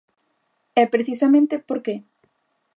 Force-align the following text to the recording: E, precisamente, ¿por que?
E, 0.81 0.83
precisamente, 0.93 1.55
¿por 1.67 1.79
que? 1.85 1.95